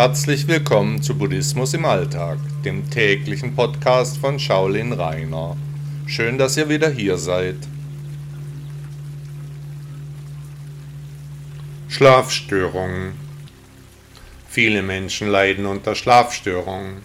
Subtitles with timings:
[0.00, 5.56] Herzlich willkommen zu Buddhismus im Alltag, dem täglichen Podcast von Shaolin Rainer.
[6.06, 7.56] Schön, dass ihr wieder hier seid.
[11.88, 13.14] Schlafstörungen.
[14.48, 17.02] Viele Menschen leiden unter Schlafstörungen.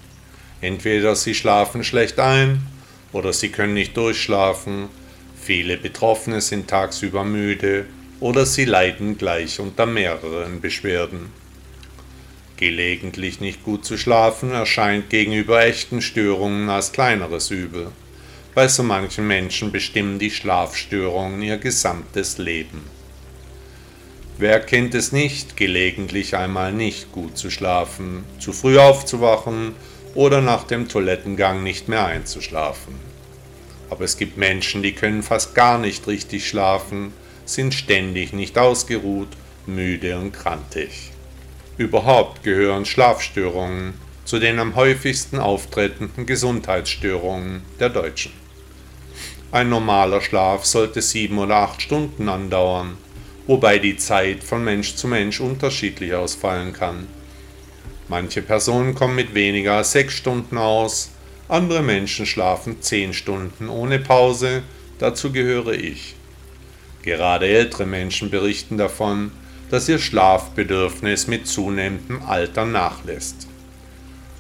[0.62, 2.62] Entweder sie schlafen schlecht ein
[3.12, 4.90] oder sie können nicht durchschlafen.
[5.42, 7.88] Viele Betroffene sind tagsüber müde
[8.20, 11.42] oder sie leiden gleich unter mehreren Beschwerden.
[12.58, 17.92] Gelegentlich nicht gut zu schlafen erscheint gegenüber echten Störungen als kleineres Übel.
[18.54, 22.84] Bei so manchen Menschen bestimmen die Schlafstörungen ihr gesamtes Leben.
[24.38, 29.74] Wer kennt es nicht, gelegentlich einmal nicht gut zu schlafen, zu früh aufzuwachen
[30.14, 32.94] oder nach dem Toilettengang nicht mehr einzuschlafen?
[33.90, 37.14] Aber es gibt Menschen, die können fast gar nicht richtig schlafen,
[37.46, 39.30] sind ständig nicht ausgeruht,
[39.66, 41.12] müde und krantig.
[41.78, 48.32] Überhaupt gehören Schlafstörungen zu den am häufigsten auftretenden Gesundheitsstörungen der Deutschen.
[49.52, 52.98] Ein normaler Schlaf sollte sieben oder acht Stunden andauern,
[53.48, 57.08] wobei die Zeit von Mensch zu Mensch unterschiedlich ausfallen kann.
[58.08, 61.10] Manche Personen kommen mit weniger als sechs Stunden aus,
[61.50, 64.62] andere Menschen schlafen zehn Stunden ohne Pause,
[65.00, 66.16] dazu gehöre ich.
[67.02, 69.32] Gerade ältere Menschen berichten davon,
[69.74, 73.48] dass ihr Schlafbedürfnis mit zunehmendem Alter nachlässt.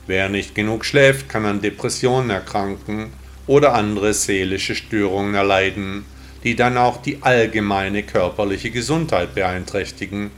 [0.06, 3.12] Wer nicht genug schläft, kann an Depressionen erkranken
[3.48, 6.06] oder andere seelische Störungen erleiden,
[6.44, 10.30] die dann auch die allgemeine körperliche Gesundheit beeinträchtigen.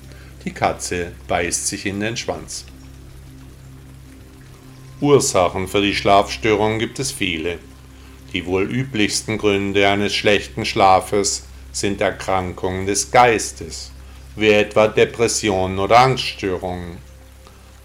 [0.45, 2.63] Die Katze beißt sich in den Schwanz.
[5.02, 7.59] Ursachen für die Schlafstörungen gibt es viele.
[8.31, 11.43] Die wohl üblichsten Gründe eines schlechten Schlafes
[11.73, 13.91] sind Erkrankungen des Geistes,
[14.36, 16.97] wie etwa Depressionen oder Angststörungen.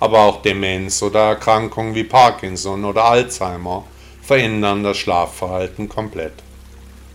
[0.00, 3.84] Aber auch Demenz oder Erkrankungen wie Parkinson oder Alzheimer
[4.22, 6.32] verändern das Schlafverhalten komplett.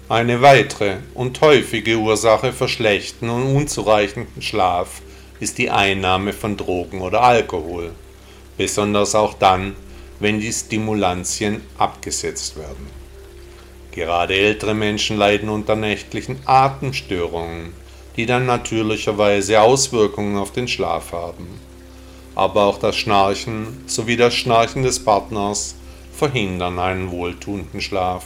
[0.07, 5.01] Eine weitere und häufige Ursache für schlechten und unzureichenden Schlaf
[5.39, 7.91] ist die Einnahme von Drogen oder Alkohol,
[8.55, 9.75] besonders auch dann,
[10.19, 12.87] wenn die Stimulantien abgesetzt werden.
[13.91, 17.73] Gerade ältere Menschen leiden unter nächtlichen Atemstörungen,
[18.15, 21.47] die dann natürlicherweise Auswirkungen auf den Schlaf haben.
[22.35, 25.75] Aber auch das Schnarchen sowie das Schnarchen des Partners
[26.11, 28.25] verhindern einen wohltuenden Schlaf.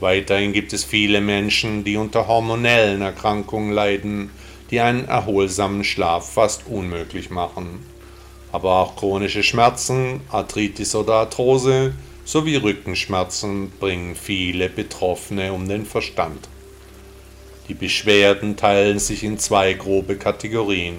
[0.00, 4.30] Weiterhin gibt es viele Menschen, die unter hormonellen Erkrankungen leiden,
[4.70, 7.86] die einen erholsamen Schlaf fast unmöglich machen.
[8.50, 11.94] Aber auch chronische Schmerzen, Arthritis oder Arthrose
[12.24, 16.48] sowie Rückenschmerzen bringen viele Betroffene um den Verstand.
[17.68, 20.96] Die Beschwerden teilen sich in zwei grobe Kategorien,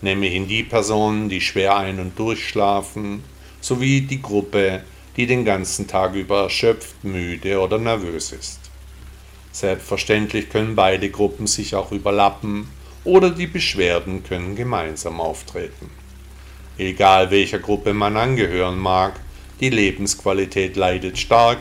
[0.00, 3.22] nämlich in die Personen, die schwer ein- und durchschlafen,
[3.60, 4.82] sowie die Gruppe,
[5.16, 8.58] die den ganzen Tag über erschöpft, müde oder nervös ist.
[9.52, 12.68] Selbstverständlich können beide Gruppen sich auch überlappen
[13.04, 15.90] oder die Beschwerden können gemeinsam auftreten.
[16.78, 19.20] Egal welcher Gruppe man angehören mag,
[19.60, 21.58] die Lebensqualität leidet stark,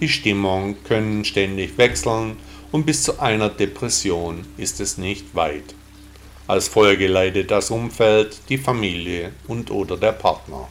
[0.00, 2.36] die Stimmung können ständig wechseln
[2.72, 5.74] und bis zu einer Depression ist es nicht weit.
[6.46, 10.68] Als Folge leidet das Umfeld, die Familie und oder der Partner.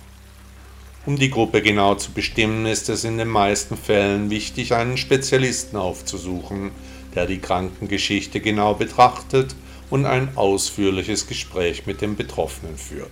[1.05, 5.77] Um die Gruppe genau zu bestimmen, ist es in den meisten Fällen wichtig, einen Spezialisten
[5.77, 6.71] aufzusuchen,
[7.15, 9.55] der die Krankengeschichte genau betrachtet
[9.89, 13.11] und ein ausführliches Gespräch mit dem Betroffenen führt.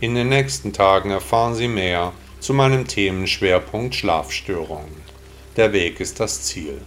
[0.00, 5.02] In den nächsten Tagen erfahren Sie mehr zu meinem Themenschwerpunkt Schlafstörungen.
[5.56, 6.80] Der Weg ist das Ziel.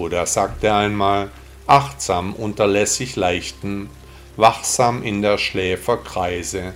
[0.00, 1.30] Buddha sagte einmal,
[1.66, 3.90] achtsam unterlässig leichten,
[4.38, 6.72] wachsam in der Schläfer Kreise,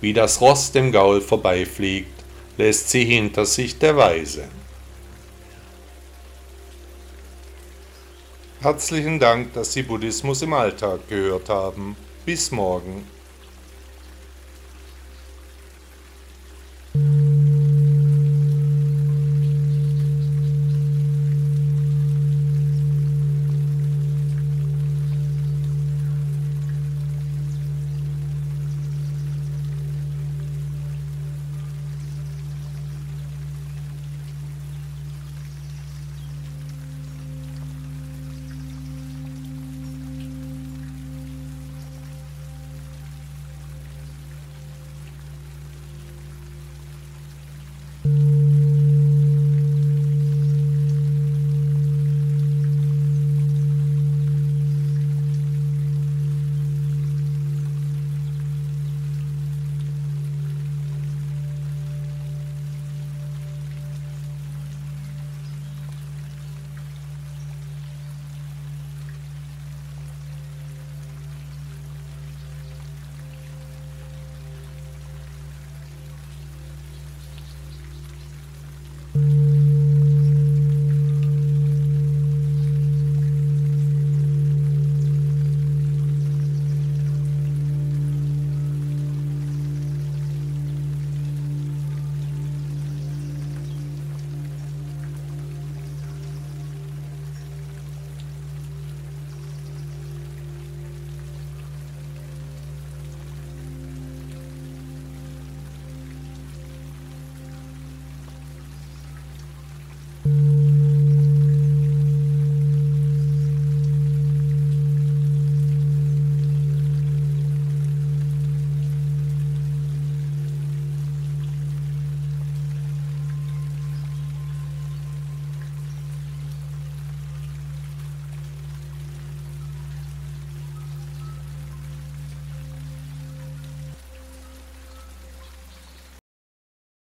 [0.00, 2.14] wie das Ross dem Gaul vorbeifliegt,
[2.58, 4.44] lässt sie hinter sich der Weise.
[8.60, 11.96] Herzlichen Dank, dass Sie Buddhismus im Alltag gehört haben.
[12.24, 13.04] Bis morgen.